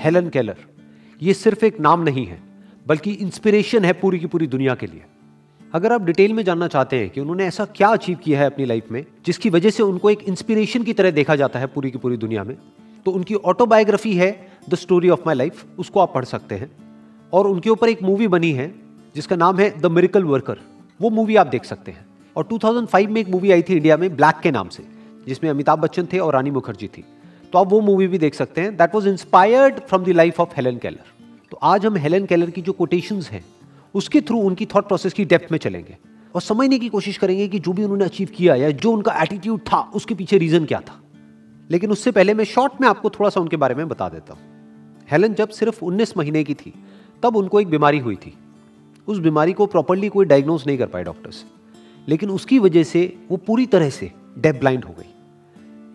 Helen 0.00 0.28
Keller. 0.28 0.56
ये 1.22 1.34
सिर्फ़ 1.34 1.64
एक 1.64 1.80
नाम 1.80 2.02
नहीं 2.02 2.26
है, 2.26 2.40
बल्कि 2.86 3.12
इंस्पिरेशन 3.12 3.84
है 3.84 3.92
पूरी 3.92 4.18
की 4.18 4.26
पूरी 4.26 4.46
दुनिया 4.46 4.74
के 4.74 4.86
लिए। 4.86 5.02
अगर 5.74 5.92
आप 5.92 6.02
डिटेल 6.02 6.32
में 6.32 6.44
जानना 6.44 6.68
चाहते 6.68 6.96
हैं 6.96 7.10
कि 7.10 7.20
उन्होंने 7.20 7.46
ऐसा 7.46 7.64
क्या 7.64 7.88
अचीव 7.88 8.16
किया 8.16 8.40
है 8.40 8.46
अपनी 8.46 8.64
लाइफ 8.64 8.90
में, 8.90 9.06
जिसकी 9.26 9.50
वजह 9.50 9.70
से 9.70 9.82
उनको 9.82 10.10
एक 10.10 10.22
इंस्पिरेशन 10.22 10.82
की 10.82 10.92
तरह 10.92 11.10
देखा 11.10 11.36
जाता 11.36 11.58
है 11.58 11.66
पूरी 11.66 11.90
की 11.90 11.98
पूरी 11.98 12.16
दुनिया 12.16 12.44
में 12.44 12.56
तो 13.04 13.10
उनकी 13.10 13.34
ऑटोबायोग्राफी 13.34 14.12
है 14.12 14.52
the 14.68 14.74
story 14.74 15.08
of 15.08 15.20
my 15.26 15.34
life, 15.34 15.64
उसको 15.78 16.00
आप 16.00 16.14
पढ़ 16.14 16.24
सकते 16.24 16.54
हैं। 16.54 16.70
और 17.32 17.46
उनके 17.46 17.70
ऊपर 17.70 17.88
एक 17.88 18.02
मूवी 18.02 18.28
बनी 18.28 18.52
है, 18.52 18.74
जिसका 19.14 19.36
नाम 19.36 19.58
है 19.58 19.80
द 19.80 19.86
मिरिकल 19.86 20.24
वर्कर। 20.24 20.56
वो 21.00 21.10
मूवी 21.10 21.36
आप 21.36 21.46
देख 21.46 21.64
सकते 21.64 21.90
हैं। 21.90 22.06
और 22.36 22.46
2005 22.46 23.10
में 23.10 23.20
एक 23.20 23.28
मूवी 23.28 23.50
आई 23.50 23.62
थी 23.62 23.76
इंडिया 23.76 23.96
में, 23.96 24.16
ब्लैक 24.16 24.34
के 24.42 24.50
नाम 24.50 24.68
से, 24.68 24.82
जिसमें 25.28 25.50
अमिताभ 25.50 25.78
बच्चन 25.78 26.06
थे 26.12 26.18
और 26.18 26.34
रानी 26.34 26.50
मुखर्जी 26.50 26.88
थी। 26.88 27.04
तो 27.52 27.58
आप 27.58 27.68
वो 27.68 27.80
मूवी 27.80 28.06
भी 28.06 28.18
देख 28.18 28.34
सकते 28.34 28.60
हैं. 28.60 28.76
That 28.76 28.94
was 28.94 29.08
inspired 29.08 29.80
from 29.80 30.04
the 30.04 30.08
life 30.08 30.40
of 30.40 30.48
Helen 30.56 30.78
Keller 30.78 31.04
तो 31.50 31.58
आज 31.62 31.86
हम 31.86 31.96
हेलन 31.96 32.26
कैलर 32.26 32.50
की 32.50 32.62
जो 32.62 32.72
कोटेशंस 32.72 33.30
हैं, 33.30 33.44
उसके 33.94 34.20
थ्रू 34.20 34.38
उनकी 34.38 34.66
थॉट 34.66 34.86
प्रोसेस 34.86 35.12
की 35.12 35.24
डेप्थ 35.24 35.52
में 35.52 35.58
चलेंगे. 35.58 35.96
और 36.34 36.42
समझने 36.42 36.78
की 36.78 36.88
कोशिश 36.88 37.16
करेंगे 37.18 37.48
कि 37.48 37.58
जो 37.58 37.72
भी 37.72 37.84
उन्होंने 37.84 38.04
अचीव 38.04 38.28
किया 38.36 38.54
या 38.54 38.70
जो 38.70 38.92
उनका 38.92 39.22
एटीट्यूड 39.22 39.60
था, 39.60 39.80
उसके 39.94 40.14
पीछे 40.14 40.38
रीजन 40.38 40.64
क्या 40.64 40.80
था. 40.80 41.00
लेकिन 41.70 41.90
उससे 41.90 42.10
पहले 42.10 42.34
मैं 42.34 42.44
शॉर्ट 42.44 42.72
में 42.80 42.88
आपको 42.88 43.10
थोड़ा 43.10 43.30
सा 43.30 43.40
उनके 43.40 43.56
बारे 43.56 43.74
में 43.74 43.88
बता 43.88 44.08
देता 44.08 44.34
हूँ. 44.34 44.42
हेलन 45.10 45.34
जब 45.34 45.48
सिर्फ़ 45.48 45.84
19 45.84 46.16
महीने 46.16 46.44
की 46.44 46.54
थी, 46.54 46.72
तब 47.22 47.36
उनको 47.36 47.60
एक 47.60 47.68
बीमारी 47.68 47.98
हुई 47.98 48.16
थी. 48.16 48.34
उस 49.08 49.18
बीमारी 49.18 49.52
को 49.52 49.66
प्रॉपरली 49.66 50.08
कोई 50.08 50.26
डायग्नोज 50.26 50.64
नहीं 50.66 50.78
कर 50.78 50.86
पाए 50.86 51.04
डॉक्टर्स 51.04 51.44
लेकिन 52.08 52.30
उसकी 52.30 52.58
वजह 52.58 52.82
से 52.82 53.16
वो 53.30 53.36
पूरी 53.36 53.66
तरह 53.66 53.90
से 53.90 54.10
डेफ 54.38 54.56
ब्लाइंड 54.56 54.84
हो 54.84 54.94
गई. 54.98 55.09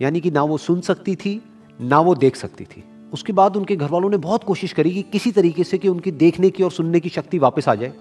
यानी 0.02 0.20
कि 0.20 0.30
ना 0.30 0.42
वो 0.42 0.58
सुन 0.58 0.80
सकती 0.80 1.16
थी, 1.16 1.42
ना 1.80 2.00
वो 2.00 2.14
देख 2.14 2.36
सकती 2.36 2.64
थी। 2.64 2.84
उसके 3.12 3.32
बाद 3.32 3.56
उनके 3.56 3.76
घर 3.76 3.90
वालों 3.90 4.10
ने 4.10 4.16
बहुत 4.16 4.44
कोशिश 4.44 4.72
करी 4.72 4.90
कि 4.90 5.02
किसी 5.02 5.32
तरीके 5.32 5.64
से 5.64 5.78
कि 5.78 5.88
उनकी 5.88 6.10
देखने 6.10 6.50
की 6.50 6.62
और 6.62 6.72
सुनने 6.72 7.00
की 7.00 7.08
शक्ति 7.08 7.38
वापस 7.38 7.68
आ 7.68 7.74
जाए। 7.74 7.92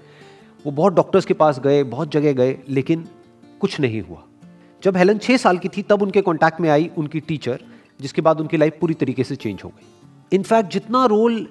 वो 0.65 0.71
बहुत 0.71 0.93
डॉक्टर्स 0.93 1.25
के 1.25 1.33
पास 1.33 1.59
गए, 1.59 1.83
बहुत 1.83 2.11
जगह 2.11 2.33
गए, 2.33 2.57
लेकिन 2.69 3.07
कुछ 3.59 3.79
नहीं 3.79 4.01
हुआ। 4.01 4.23
जब 4.83 4.97
हेलन 4.97 5.17
छः 5.17 5.37
साल 5.37 5.57
की 5.57 5.69
थी, 5.69 5.81
तब 5.81 6.01
उनके 6.01 6.21
कॉन्टैक्ट 6.21 6.61
में 6.61 6.69
आई 6.69 6.89
उनकी 6.97 7.19
टीचर 7.19 7.59
जिसके 8.01 8.21
बाद 8.21 8.41
उनकी 8.41 8.57
लाइफ 8.57 8.77
पूरी 8.81 8.93
तरीके 8.93 9.23
से 9.23 9.35
चेंज 9.35 9.61
हो 9.63 9.69
गई। 9.69 10.35
इनफैक्ट 10.35 10.71
जितना 10.71 11.05
रोल 11.05 11.47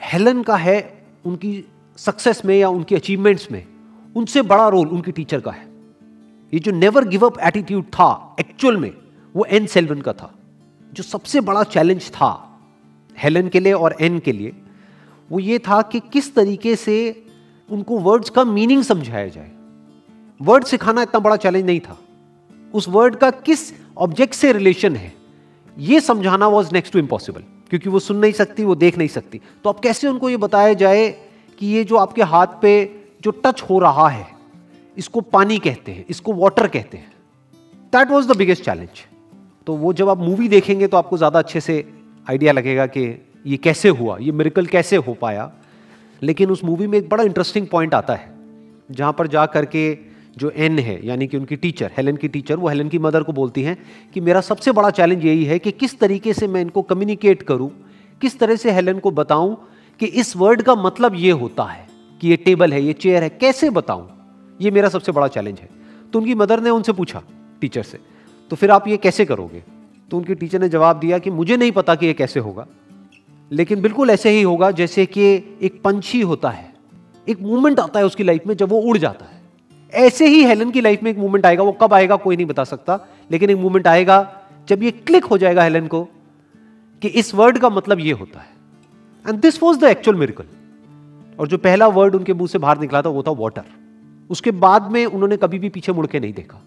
हेलन 0.00 0.42
का 0.42 0.56
है 0.56 1.06
उनकी 1.24 1.64
सक्सेस 1.96 2.42
में 2.44 2.58
या 2.58 2.68
उनकी 2.68 2.94
अचीवमेंट्स 2.94 3.50
में, 3.52 3.66
उनसे 4.16 4.42
बड़ा 4.42 4.68
रोल 4.68 4.88
उनकी 4.88 5.12
टीचर 5.12 5.40
का 5.40 5.50
है। 5.50 5.66
ये 6.52 6.60
जो 6.60 6.72
नेवर 6.72 7.04
गिव 7.04 7.26
अप 7.26 7.38
एटीट्यूड 7.40 7.84
था 7.84 8.36
एक्चुअल 8.40 8.76
में 8.76 8.90
वो 9.36 9.44
एन 9.44 9.66
सेल्वन 9.66 10.00
का 10.00 10.12
था, 10.12 10.32
जो 10.92 11.02
सबसे 11.02 11.40
बड़ा 11.40 11.62
चैलेंज 11.64 12.08
था 12.10 12.30
हेलन 13.16 13.48
के 13.48 13.60
लिए 13.60 13.72
और 13.72 13.96
एन 14.00 14.18
के 14.18 14.32
लिए। 14.32 14.52
वो 15.30 15.38
ये 15.40 15.58
था 15.58 15.80
कि 15.82 16.00
किस 16.12 16.34
तरीके 16.34 16.74
से 16.76 17.24
उनको 17.68 17.98
वर्ड्स 17.98 18.30
का 18.30 18.44
मीनिंग 18.44 18.82
समझाया 18.82 19.28
जाए। 19.28 19.50
वर्ड 20.40 20.64
सिखाना 20.64 21.02
इतना 21.02 21.20
बड़ा 21.20 21.36
चैलेंज 21.36 21.64
नहीं 21.66 21.80
था। 21.80 21.96
उस 22.74 22.88
वर्ड 22.88 23.16
का 23.16 23.30
किस 23.30 23.72
ऑब्जेक्ट 23.98 24.34
से 24.34 24.52
रिलेशन 24.52 24.96
है, 24.96 25.12
ये 25.76 26.00
समझाना 26.00 26.46
वॉज़ 26.48 26.72
नेक्स्ट 26.72 26.92
टू 26.92 26.98
इम्पॉसिबल 26.98 27.44
क्योंकि 27.70 27.88
वो 27.88 27.98
सुन 27.98 28.16
नहीं 28.16 28.32
सकती, 28.32 28.64
वो 28.64 28.74
देख 28.74 28.98
नहीं 28.98 29.08
सकती। 29.08 29.40
तो 29.64 29.70
अब 29.70 29.80
कैसे 29.80 30.08
उनको 30.08 30.28
ये 30.30 30.36
बताया 30.36 30.72
जाए 30.74 31.08
कि 31.58 31.66
ये 31.66 31.84
जो 31.84 31.96
आपके 31.96 32.22
हाथ 32.24 32.60
पे 32.62 32.72
जो 33.22 33.30
टच 33.44 33.62
हो 33.62 33.78
रहा 33.78 34.08
है, 34.08 34.26
इसको 34.96 35.20
पानी 35.20 35.58
कहते 35.58 35.92
हैं, 35.92 36.04
इसको 36.08 36.32
वाटर 36.34 36.68
कहते 36.68 36.96
हैं। 36.96 37.12
That 37.92 38.10
was 38.10 38.28
the 38.28 38.36
biggest 38.36 38.64
challenge 38.64 39.04
तो 39.66 39.74
वो 39.76 39.92
जब 39.92 40.08
आप 40.08 40.18
मूवी 40.18 40.48
देखेंगे 40.48 40.86
तो 40.86 40.96
आपको 40.96 41.16
ज़्यादा 41.18 41.38
अच्छे 41.38 41.60
से 41.60 41.84
आइडिया 42.26 42.52
लगेगा 42.52 42.86
कि 42.86 43.02
ये 43.46 43.56
कैसे 43.56 43.88
हुआ, 43.90 44.16
ये 44.18 44.32
मेरिकल 44.32 44.66
कैसे 44.66 44.96
हो 44.98 45.14
पाया। 45.14 45.50
लेकिन 46.22 46.50
उस 46.50 46.64
मूवी 46.64 46.86
में 46.86 46.98
एक 46.98 47.08
बड़ा 47.08 47.24
इंटरेस्टिंग 47.24 47.66
पॉइंट 47.66 47.94
आता 47.94 48.14
है, 48.14 48.30
जहाँ 48.90 49.12
पर 49.12 49.26
जा 49.26 49.46
करके 49.46 49.98
जो 50.36 50.50
एन 50.50 50.78
है, 50.78 51.06
यानी 51.06 51.26
कि 51.26 51.36
उनकी 51.36 51.56
टीचर 51.56 51.90
हेलन 51.96 52.16
की 52.16 52.28
टीचर 52.28 52.56
वो 52.56 52.68
हेलन 52.68 52.88
की 52.88 52.98
मदर 52.98 53.22
को 53.22 53.32
बोलती 53.32 53.62
हैं 53.62 53.76
कि 54.14 54.20
मेरा 54.20 54.40
सबसे 54.40 54.72
बड़ा 54.72 54.90
चैलेंज 54.90 55.24
यही 55.24 55.44
है 55.44 55.58
कि 55.58 55.70
किस 55.72 55.98
तरीके 56.00 56.32
से 56.34 56.46
मैं 56.46 56.60
इनको 56.60 56.82
कम्युनिकेट 56.84 57.42
करूँ, 57.42 57.70
किस 58.20 58.38
तरह 58.38 58.56
से 58.56 58.70
हेलन 58.70 58.98
को 58.98 59.10
बताऊँ 59.12 59.56
कि 60.00 60.06
इस 60.06 60.36
वर्ड 60.36 60.62
का 60.62 60.74
मतलब 60.74 61.14
ये 61.14 61.30
होता 61.32 61.64
है 61.64 61.86
कि 62.20 62.28
ये 62.28 62.36
टेबल 62.38 62.72
है, 62.72 62.82
ये 62.82 62.92
चेयर 62.92 63.22
है, 63.22 63.28
कैसे 63.30 63.70
बताऊँ? 63.70 64.08
ये 64.60 64.70
मेरा 64.70 64.88
सबसे 64.88 65.12
बड़ा 65.12 65.28
चैलेंज 65.28 65.58
है। 65.60 65.68
तो 66.12 66.18
उनकी 66.18 66.34
मदर 66.34 66.60
ने 66.60 66.70
उनसे 66.70 66.92
पूछा 66.92 67.22
टीचर 67.60 67.82
से 67.82 67.98
तो 68.50 68.56
फिर 68.56 68.70
आप 68.70 68.88
ये 68.88 68.96
कैसे 68.96 69.24
करोगे? 69.24 69.64
तो 70.10 70.16
उनकी 70.16 70.34
टीचर 70.34 70.60
ने 70.60 70.68
जवाब 70.68 70.98
दिया 70.98 71.18
कि 71.18 71.30
मुझे 71.30 71.56
नहीं 71.56 71.72
पता 71.72 71.94
कि 71.94 72.06
ये 72.06 72.12
कैसे 72.12 72.40
होगा। 72.40 72.66
लेकिन 73.52 73.82
बिल्कुल 73.82 74.10
ऐसे 74.10 74.30
ही 74.30 74.42
होगा 74.42 74.70
जैसे 74.70 75.06
कि 75.06 75.34
एक 75.62 75.82
पंछी 75.82 76.20
होता 76.20 76.50
है। 76.50 76.74
एक 77.28 77.40
मूवमेंट 77.40 77.80
आता 77.80 78.00
है 78.00 78.06
उसकी 78.06 78.24
लाइफ 78.24 78.46
में, 78.46 78.56
जब 78.56 78.68
वो 78.68 78.80
उड़ 78.80 78.98
जाता 78.98 79.26
है। 79.26 79.40
ऐसे 79.94 80.26
ही 80.26 80.44
हेलन 80.44 80.70
की 80.70 80.80
लाइफ 80.80 81.02
में 81.02 81.10
एक 81.10 81.18
मूवमेंट 81.18 81.46
आएगा, 81.46 81.62
वो 81.62 81.72
कब 81.72 81.94
आएगा 81.94 82.16
कोई 82.16 82.36
नहीं 82.36 82.46
बता 82.46 82.64
सकता। 82.64 83.06
लेकिन 83.30 83.50
एक 83.50 83.56
मूवमेंट 83.56 83.86
आएगा, 83.86 84.40
जब 84.68 84.82
ये 84.82 84.90
क्लिक 84.90 85.24
हो 85.24 85.38
जाएगा 85.38 85.62
हेलन 85.62 85.86
को 85.86 86.04
कि 87.02 87.08
इस 87.08 87.34
वर्ड 87.34 87.58
का 87.58 87.70
मतलब 87.70 88.00
ये 88.00 88.12
होता 88.12 88.40
है। 88.40 88.48
And 89.28 89.40
this 89.40 89.62
was 89.62 89.78
the 89.78 89.84
actual 89.84 90.16
miracle 90.16 90.44
और 91.38 91.48
जो 91.48 91.58
पहला 91.58 91.86
वर्ड 91.86 92.14
उनके 92.14 92.34
मुँह 92.34 92.48
से 92.48 92.58
बाहर 92.58 92.78
निकला 92.78 93.02
था, 93.02 93.08
वो 93.08 93.22
था 93.22 93.30
वाटर 93.30 93.62
उसके 94.30 94.50
बाद 94.50 94.90
में 94.90 95.06
उन्होंने 95.06 95.36
कभी 95.36 95.58
भी 95.58 95.68
पीछे 95.68 95.92
मुड़ 95.92 96.06
के 96.06 96.20
नहीं 96.20 96.32
देखा। 96.32 96.62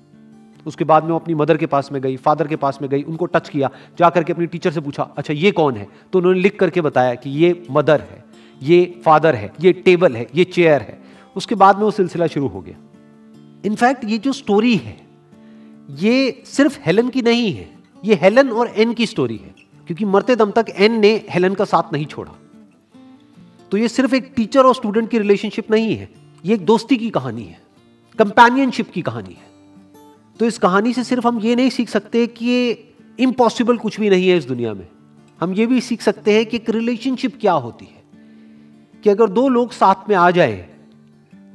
उसके 0.66 0.84
बाद 0.84 1.04
में 1.04 1.12
वो 1.12 1.20
अपनी 1.20 1.34
मदर 1.34 1.58
के 1.58 1.66
पास 1.66 1.92
में 1.92 2.02
गई, 2.02 2.16
फादर 2.18 2.48
के 2.48 2.56
पास 2.56 2.80
में 2.82 2.90
गई, 2.92 3.04
उनको 3.04 3.26
टच 3.26 3.50
किया 3.50 3.70
जा 4.00 4.10
करके 4.10 4.34
अपनी 4.34 4.46
टीचर 4.48 4.72
से 4.72 4.82
पूछा 4.82 5.04
अच्छा 5.18 5.34
ये 5.34 5.52
कौन 5.52 5.76
है? 5.76 5.88
तो 6.14 6.20
उन्होंने 6.20 6.40
लिख 6.40 6.60
करके 6.60 6.82
बताया 6.82 7.16
कि 7.16 7.30
ये 7.30 7.64
मदर 7.72 8.02
है, 8.02 8.24
ये 8.62 9.02
फादर 9.06 9.36
है, 9.36 9.52
ये 9.62 9.74
टेबल 9.74 10.16
है, 10.16 10.28
ये 10.36 10.44
चेयर 10.44 10.82
है। 10.82 11.02
उसके 11.36 11.56
बाद 11.56 11.78
में 11.78 11.84
वो 11.84 11.92
सिलसिला 11.92 12.28
शुरू 12.28 12.48
हो 12.48 12.62
गया। 12.62 12.78
इनफैक्ट 13.66 14.04
ये 14.06 14.18
जो 14.18 14.34
स्टोरी 14.34 14.76
है, 14.76 14.98
ये 15.90 16.42
सिर्फ़ 16.46 16.80
हेलन 16.86 17.10
की 17.10 17.22
नहीं 17.22 17.52
है, 17.52 17.70
ये 18.04 18.16
हेलन 18.16 18.50
और 18.50 18.74
एन 18.78 18.94
की 18.94 19.06
स्टोरी 19.06 19.38
है, 19.38 19.54
क्योंकि 19.88 20.06
मरते 20.06 20.36
दम 20.36 20.52
तक 20.52 20.66
एन 20.70 21.00
ने 21.00 21.14
हेलन 21.30 21.54
का 21.54 21.66
साथ 21.66 21.94
नहीं 21.94 22.06
छोड़ा। 22.06 22.32
तो 23.72 23.78
ये 23.78 23.88
सिर्फ़ 23.88 24.16
एक 24.16 24.32
टीचर 24.36 24.66
और 24.66 24.76
स्टूडेंट 24.76 25.10
की 25.10 25.18
रिलेशनशिप 25.18 25.72
नहीं 25.72 25.96
है, 25.96 26.10
ये 26.46 26.54
एक 26.54 26.66
दोस्ती 26.66 26.98
की 26.98 27.10
कहानी 27.10 27.44
है, 27.44 27.60
कंपेनियनशिप 28.20 28.92
की 28.92 29.02
कहानी 29.02 29.34
है। 29.34 29.49
तो 30.40 30.46
इस 30.46 30.58
कहानी 30.58 30.94
से 30.94 31.04
सिर्फ़ 31.04 31.28
हम 31.28 31.40
ये 31.40 31.56
नहीं 31.56 31.70
सीख 31.70 31.90
सकते 31.90 32.28
कि 32.28 32.46
ये 32.46 32.94
इम्पॉसिबल 33.20 33.78
कुछ 33.78 34.00
भी 34.00 34.10
नहीं 34.10 34.30
है 34.30 34.38
इस 34.38 34.46
दुनिया 34.46 34.74
में। 34.74 34.88
हम 35.42 35.54
ये 35.54 35.68
भी 35.68 35.82
सीख 35.82 36.02
सकते 36.02 36.34
हैं 36.34 36.46
कि 36.46 36.58
एक 36.58 36.70
रिलेशनशिप 36.70 37.38
क्या 37.42 37.54
होती 37.54 37.86
है। 37.86 38.04
कि 39.04 39.10
अगर 39.10 39.28
दो 39.28 39.50
लोग 39.50 39.72
साथ 39.72 40.10
में 40.10 40.16
आ 40.16 40.32
जाए, 40.32 40.70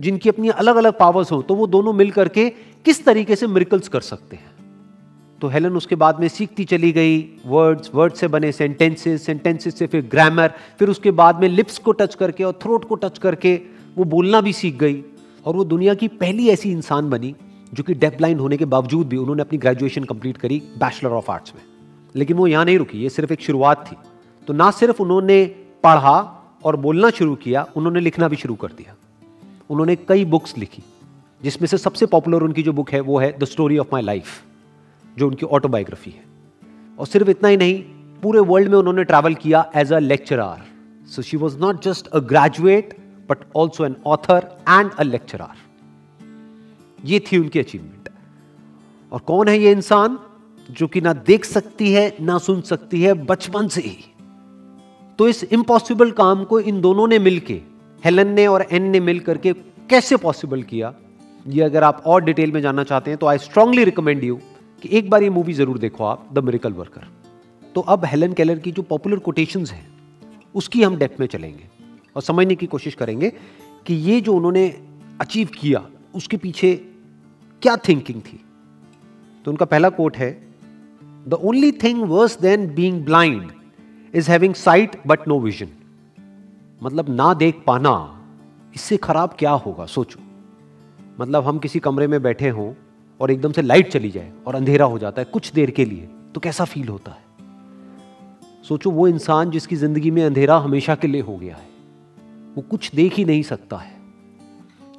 जिनकी 0.00 0.28
अपनी 0.28 0.48
अलग 0.48 0.76
अलग 0.76 0.98
पावर्स 0.98 1.32
हो 1.32 1.42
तो 1.42 1.54
वो 1.54 1.66
दोनों 1.66 1.92
मिल 1.92 2.10
करके 2.10 2.50
किस 2.84 3.04
तरीके 3.04 3.36
से 3.36 3.46
मिरिकल्स 3.46 3.88
कर 3.88 4.00
सकते 4.00 4.36
हैं? 4.36 4.50
तो 5.40 5.48
हेलन 5.48 5.72
उसके 5.72 5.94
बाद 5.94 6.20
में 6.20 6.28
सीखती 6.28 6.64
चली 6.64 6.92
गई 6.92 7.28
वर्ड्स 7.46 7.90
वर्ड 7.94 8.12
से 8.12 8.28
बने 8.28 8.52
सेंटेंसेस 8.52 9.26
सेंटेंसेस 9.26 9.78
से 9.78 9.86
फिर 9.86 10.02
ग्रामर 10.02 10.52
फिर 10.78 10.88
उसके 10.88 11.10
बाद 11.10 11.40
में 11.40 11.48
लिप्स 11.48 11.78
को 11.78 11.92
टच 11.92 12.14
करके 12.14 12.44
और 12.44 12.52
थ्रोट 12.52 12.84
को 12.84 12.94
टच 12.94 13.18
करके 13.18 13.60
वो 13.96 14.04
बोलना 14.04 14.40
भी 14.40 14.52
सीख 14.52 14.76
गई 14.76 15.02
और 15.44 15.56
वो 15.56 15.64
दुनिया 15.64 15.94
की 15.94 16.08
पहली 16.08 16.48
ऐसी 16.48 16.70
इंसान 16.70 17.10
बनी 17.10 17.34
जो 17.74 17.82
कि 17.82 17.94
डेफ 17.94 18.16
ब्लाइंड 18.16 18.40
होने 18.40 18.56
के 18.56 18.64
बावजूद 18.64 19.06
भी 19.08 19.16
उन्होंने 19.16 19.42
अपनी 19.42 19.58
ग्रेजुएशन 19.58 20.04
कंप्लीट 20.04 20.36
करी 20.36 20.58
बैचलर 20.78 21.10
ऑफ़ 21.10 21.30
आर्ट्स 21.30 21.54
में। 21.54 21.62
लेकिन 22.14 22.36
वो 22.36 22.46
यहाँ 22.46 22.64
नहीं 22.64 22.78
रुकी, 22.78 22.98
ये 22.98 23.08
सिर्फ़ 23.08 23.32
एक 23.32 23.40
शुरुआत 23.40 23.86
थी। 23.86 23.96
तो 24.48 24.52
ना 24.52 24.70
सिर्फ़ 24.70 25.02
उन्होंने 25.02 25.44
पढ़ा 25.84 26.18
और 26.64 26.76
बोलना 26.76 27.10
शुरू 27.10 27.34
किया, 27.34 27.66
उन्होंने 27.76 28.00
लिखना 28.00 28.28
भी 28.28 28.36
शुरू 28.36 28.54
कर 28.54 28.68
दिया। 28.68 28.94
उन्होंने 29.70 29.96
कई 29.96 30.24
बुक्स 30.24 30.56
लिखी, 30.58 30.82
जिसमें 31.42 31.66
से 31.68 31.78
सबसे 31.78 32.06
पॉपुलर 32.06 32.42
उनकी 32.42 32.62
जो 32.62 32.72
बुक 32.72 32.90
है, 32.90 33.00
वो 33.00 33.18
है 33.18 33.32
the 33.38 33.44
story 33.44 33.78
of 33.78 33.88
my 33.92 34.02
life 34.02 34.42
जो 35.18 35.28
उनकी 35.28 35.46
ऑटोबायोग्राफी 35.46 36.10
है। 36.10 36.24
और 36.98 37.06
सिर्फ़ 37.06 37.30
इतना 37.30 37.48
ही 37.48 37.56
नहीं, 37.56 37.82
पूरे 38.22 38.40
वर्ल्ड 38.40 38.68
में 38.68 38.78
उन्होंने 38.78 39.04
ट्रैवल 39.04 39.34
किया 39.34 39.70
as 39.76 39.92
a 39.92 39.98
lecturer 39.98 40.64
so 41.06 41.22
she 41.22 41.36
was 41.36 41.58
not 41.58 41.82
just 41.84 42.06
a 42.06 42.18
graduate 42.18 42.96
but 43.30 43.44
also 43.56 43.84
an 43.84 43.96
author 44.06 44.48
and 44.68 44.90
a 44.90 45.02
lecturer 45.02 45.63
ये 47.04 47.20
थी 47.20 47.38
उनकी 47.38 47.58
अचीवमेंट 47.58 48.08
और 49.12 49.20
कौन 49.20 49.48
है 49.48 49.58
ये 49.58 49.72
इंसान 49.72 50.18
जो 50.70 50.86
कि 50.86 51.00
ना 51.00 51.12
देख 51.12 51.44
सकती 51.44 51.92
है, 51.92 52.16
ना 52.20 52.38
सुन 52.38 52.60
सकती 52.60 53.02
है, 53.02 53.12
बचपन 53.12 53.68
से 53.68 53.80
ही? 53.80 53.96
तो 55.18 55.28
इस 55.28 55.44
इम्पॉसिबल 55.44 56.10
काम 56.10 56.44
को 56.44 56.60
इन 56.60 56.80
दोनों 56.80 57.06
ने 57.08 57.18
मिलके 57.18 57.60
हेलन 58.04 58.28
ने 58.28 58.46
और 58.46 58.66
एन 58.72 58.82
ने 58.82 59.00
मिल 59.00 59.20
करके 59.20 59.52
कैसे 59.90 60.16
पॉसिबल 60.16 60.62
किया? 60.62 60.94
ये 61.48 61.62
अगर 61.62 61.82
आप 61.82 62.02
और 62.06 62.24
डिटेल 62.24 62.52
में 62.52 62.60
जानना 62.60 62.84
चाहते 62.84 63.10
हैं 63.10 63.18
तो 63.18 63.26
आई 63.26 63.38
स्ट्रांगली 63.38 63.84
रिकमेंड 63.84 64.24
यू 64.24 64.36
कि 64.82 64.88
एक 64.92 65.10
बार 65.10 65.22
ये 65.22 65.30
मूवी 65.30 65.52
ज़रूर 65.52 65.78
देखो 65.78 66.04
आप 66.04 66.28
द 66.32 66.38
मेरिकल 66.38 66.72
वर्कर 66.72 67.06
तो 67.74 67.80
अब 67.80 68.04
हेलन 68.04 68.32
केलर 68.32 68.58
की 68.58 68.72
जो 68.72 68.82
पॉपुलर 68.82 69.18
कोटेशंस 69.18 69.72
हैं, 69.72 69.86
उसकी 70.54 70.82
हम 70.82 70.96
डेप्थ 70.96 71.20
में 71.20 71.26
चलेंगे 71.26 71.68
और 72.16 72.22
समझने 72.22 72.54
की 72.54 72.66
कोशिश 72.66 72.94
करेंगे 72.94 73.30
कि 73.86 73.94
ये 73.94 74.20
जो 74.20 74.34
उन्होंने 74.34 74.66
अचीव 75.20 75.48
किया, 75.58 75.86
उसके 76.14 76.36
पीछे 76.36 76.93
क्या 77.64 77.76
थिंकिंग 77.76 78.20
थी? 78.22 78.40
तो 79.44 79.50
उनका 79.50 79.64
पहला 79.64 79.88
कोट 79.90 80.16
है 80.16 80.30
the 81.28 81.34
only 81.34 81.72
thing 81.72 82.02
worse 82.02 82.40
than 82.40 82.66
being 82.74 83.04
blind 83.04 83.50
is 84.14 84.30
having 84.30 84.54
sight 84.54 84.96
but 85.06 85.28
no 85.28 85.38
vision 85.40 85.68
मतलब 86.82 87.08
ना 87.10 87.32
देख 87.34 87.62
पाना, 87.66 87.94
इससे 88.74 88.96
खराब 88.96 89.36
क्या 89.38 89.50
होगा, 89.50 89.86
सोचो। 89.86 90.20
मतलब 91.20 91.44
हम 91.44 91.58
किसी 91.58 91.78
कमरे 91.78 92.06
में 92.06 92.22
बैठे 92.22 92.48
हों 92.48 92.72
और 93.20 93.30
एकदम 93.30 93.52
से 93.52 93.62
लाइट 93.62 93.88
चली 93.88 94.10
जाए 94.10 94.32
और 94.46 94.54
अंधेरा 94.54 94.84
हो 94.84 94.98
जाता 94.98 95.22
है 95.22 95.28
कुछ 95.32 95.52
देर 95.52 95.70
के 95.70 95.84
लिए 95.84 96.08
तो 96.34 96.40
कैसा 96.40 96.64
फील 96.64 96.88
होता 96.88 97.10
है? 97.10 97.22
सोचो, 98.68 98.90
वो 98.90 99.08
इंसान 99.08 99.50
जिसकी 99.50 99.76
ज़िंदगी 99.76 100.10
में 100.10 100.24
अंधेरा 100.24 100.58
हमेशा 100.58 100.94
के 100.94 101.06
लिए 101.06 101.20
हो 101.20 101.36
गया 101.36 101.56
है, 101.56 101.68
वो 102.56 102.62
कुछ 102.62 102.94
देख 102.94 103.14
ही 103.14 103.24
नहीं 103.24 103.42
सकता 103.42 103.76
है। 103.76 103.92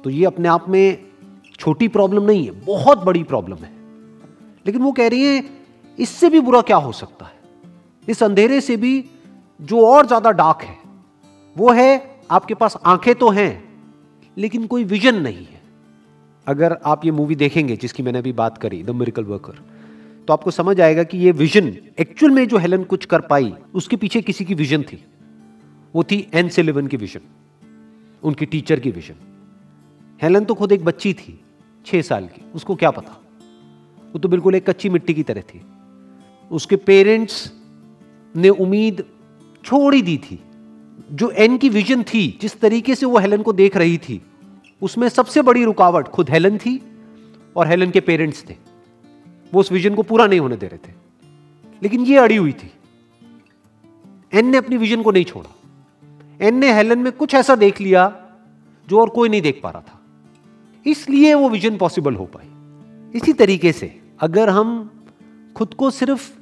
तो 0.04 0.10
ये 0.10 0.24
अपने 0.24 0.48
आप 0.48 0.68
में 0.68 1.05
छोटी 1.66 1.86
प्रॉब्लम 1.88 2.22
नहीं 2.22 2.44
है, 2.44 2.50
बहुत 2.64 2.98
बड़ी 2.98 3.22
प्रॉब्लम 3.24 3.56
है। 3.56 3.70
लेकिन 4.66 4.82
वो 4.82 4.92
कह 4.92 5.08
रही 5.08 5.24
है, 5.24 5.44
इससे 5.98 6.28
भी 6.28 6.40
बुरा 6.40 6.60
क्या 6.62 6.76
हो 6.76 6.92
सकता 6.92 7.26
है? 7.26 7.32
इस 8.08 8.22
अंधेरे 8.22 8.60
से 8.60 8.76
भी 8.76 9.04
जो 9.60 9.86
और 9.86 10.06
ज़्यादा 10.06 10.30
डार्क 10.32 10.62
है, 10.62 10.76
वो 11.56 11.72
है, 11.72 12.18
आपके 12.30 12.54
पास 12.54 12.76
आँखें 12.86 13.14
तो 13.14 13.30
हैं, 13.30 13.64
लेकिन 14.36 14.66
कोई 14.66 14.84
विजन 14.84 15.20
नहीं 15.22 15.44
है। 15.44 15.60
अगर 16.46 16.76
आप 16.84 17.04
ये 17.04 17.10
मूवी 17.10 17.34
देखेंगे, 17.34 17.76
जिसकी 17.76 18.02
मैंने 18.02 18.18
अभी 18.18 18.32
बात 18.34 18.58
करी 18.58 18.82
द 18.82 18.90
मिरिकल 18.92 19.24
वर्कर 19.24 19.64
तो 20.28 20.32
आपको 20.32 20.50
समझ 20.50 20.80
आएगा 20.80 21.02
कि 21.02 21.18
ये 21.18 21.32
विजन 21.32 21.66
एक्चुअल 22.00 22.32
में 22.32 22.46
जो 22.48 22.58
हेलन 22.58 22.84
कुछ 22.84 23.04
कर 23.04 23.20
पाई, 23.22 23.52
उसके 23.74 23.96
पीछे 23.96 24.20
किसी 24.22 24.44
की 24.44 24.54
विजन 24.54 24.82
थी। 24.82 25.02
वो 25.94 26.02
थी 26.04 26.26
एन 26.34 26.48
सिलेवन 26.48 26.86
की 26.86 26.96
विजन 26.96 27.20
उनकी 28.22 28.46
टीचर 28.46 28.80
की 28.80 28.90
विजन 28.90 29.14
हेलन 30.20 30.44
तो 30.44 30.54
खुद 30.54 30.72
एक 30.72 30.84
बच्ची 30.84 31.12
थी 31.14 31.38
छह 31.86 32.02
साल 32.02 32.26
की। 32.26 32.44
उसको 32.54 32.74
क्या 32.74 32.90
पता? 32.90 33.22
वो 34.12 34.18
तो 34.18 34.28
बिल्कुल 34.28 34.54
एक 34.54 34.70
कच्ची 34.70 34.88
मिट्टी 34.88 35.14
की 35.14 35.22
तरह 35.22 35.40
थी। 35.40 35.62
उसके 36.50 36.76
पेरेंट्स 36.76 37.52
ने 38.36 38.48
उम्मीद 38.48 39.04
छोड़ 39.64 39.94
ही 39.94 40.02
दी 40.02 40.18
थी। 40.18 40.42
जो 41.12 41.30
एन 41.30 41.58
की 41.58 41.68
विजन 41.68 42.02
थी, 42.02 42.38
जिस 42.40 42.60
तरीके 42.60 42.94
से 42.94 43.06
वो 43.06 43.18
हेलन 43.18 43.42
को 43.42 43.52
देख 43.52 43.76
रही 43.76 43.98
थी, 43.98 44.22
उसमें 44.82 45.08
सबसे 45.08 45.42
बड़ी 45.42 45.64
रुकावट 45.64 46.08
खुद 46.08 46.30
हेलन 46.30 46.58
थी 46.58 46.82
और 47.56 47.68
हेलन 47.68 47.90
के 47.90 48.00
पेरेंट्स 48.00 48.44
थे। 48.50 48.54
वो 49.54 49.60
उस 49.60 49.72
विजन 49.72 49.94
को 49.94 50.02
पूरा 50.02 50.26
नहीं 50.26 50.40
होने 50.40 50.56
दे 50.56 50.66
रहे 50.66 50.88
थे। 50.88 50.94
लेकिन 51.82 52.00
ये 52.00 52.16
अड़ी 52.16 52.36
हुई 52.36 52.52
थी। 52.52 52.72
एन 54.34 54.46
ने 54.46 54.56
अपनी 54.56 54.76
विजन 54.76 55.02
को 55.02 55.10
नहीं 55.10 55.24
छोड़ा। 55.24 55.54
एन 56.40 56.58
ने 56.58 56.74
हेलन 56.74 56.98
में 56.98 57.12
कुछ 57.12 57.34
ऐसा 57.34 57.56
देख 57.56 57.80
लिया 57.80 58.26
जो 58.88 59.00
और 59.00 59.08
कोई 59.08 59.28
नहीं 59.28 59.42
देख 59.42 59.60
पा 59.62 59.70
रहा 59.70 59.82
था। 59.82 59.95
इसलिए 60.86 61.34
वो 61.34 61.48
विजन 61.48 61.76
पॉसिबल 61.76 62.14
हो 62.14 62.24
पाई। 62.24 62.46
इसी 63.14 63.32
तरीके 63.32 63.72
से 63.72 64.00
अगर 64.20 64.48
हम 64.48 64.90
खुद 65.56 65.74
को 65.74 65.90
सिर्फ़ 65.90 66.32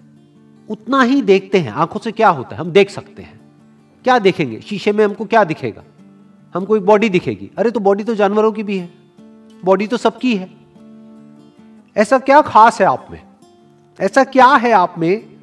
उतना 0.68 1.02
ही 1.02 1.22
देखते 1.22 1.58
हैं, 1.58 1.70
आँखों 1.70 2.00
से 2.00 2.12
क्या 2.12 2.28
होता 2.28 2.54
है, 2.54 2.60
हम 2.60 2.70
देख 2.70 2.90
सकते 2.90 3.22
हैं। 3.22 3.40
क्या 4.04 4.18
देखेंगे? 4.18 4.60
शीशे 4.60 4.92
में 4.92 5.04
हमको 5.04 5.24
क्या 5.24 5.44
दिखेगा? 5.44 5.84
हमको 6.54 6.76
एक 6.76 6.82
बॉडी 6.82 7.08
दिखेगी। 7.08 7.50
अरे 7.58 7.70
तो 7.70 7.80
बॉडी 7.80 8.04
तो 8.04 8.14
जानवरों 8.14 8.52
की 8.52 8.62
भी 8.62 8.78
है। 8.78 8.90
बॉडी 9.64 9.86
तो 9.86 9.96
सबकी 9.96 10.36
है। 10.36 10.50
ऐसा 11.96 12.18
क्या 12.18 12.40
खास 12.40 12.80
है 12.80 12.86
आप 12.86 13.08
में? 13.10 13.22
ऐसा 14.00 14.24
क्या 14.24 14.46
है 14.46 14.72
आप 14.72 14.94
में 14.98 15.36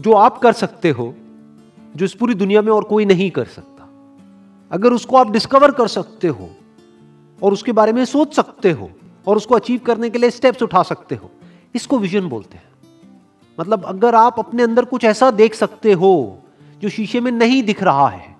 जो 0.00 0.12
आप 0.12 0.38
कर 0.38 0.52
सकते 0.52 0.90
हो, 0.90 1.14
जो 1.96 2.04
इस 2.04 2.14
पूरी 2.14 2.34
दुनिया 2.34 2.62
में 2.62 2.72
और 2.72 2.84
कोई 2.84 3.04
नहीं 3.04 3.30
कर 3.30 3.44
सकता? 3.44 3.88
अगर 4.72 4.92
उसको 4.92 5.16
आप 5.16 5.30
डिस्कवर 5.30 5.70
कर 5.70 5.88
सकते 5.88 6.28
हो 6.28 6.50
और 7.42 7.52
उसके 7.52 7.72
बारे 7.72 7.92
में 7.92 8.04
सोच 8.04 8.34
सकते 8.34 8.70
हो 8.70 8.90
और 9.26 9.36
उसको 9.36 9.54
अचीव 9.54 9.80
करने 9.86 10.10
के 10.10 10.18
लिए 10.18 10.30
स्टेप्स 10.30 10.62
उठा 10.62 10.82
सकते 10.82 11.14
हो। 11.14 11.30
इसको 11.74 11.98
विजन 11.98 12.28
बोलते 12.28 12.56
हैं। 12.56 12.64
मतलब 13.60 13.84
अगर 13.84 14.14
आप 14.14 14.38
अपने 14.38 14.62
अंदर 14.62 14.84
कुछ 14.84 15.04
ऐसा 15.04 15.30
देख 15.30 15.54
सकते 15.54 15.92
हो 15.92 16.38
जो 16.82 16.88
शीशे 16.88 17.20
में 17.20 17.32
नहीं 17.32 17.62
दिख 17.62 17.82
रहा 17.82 18.08
है 18.08 18.36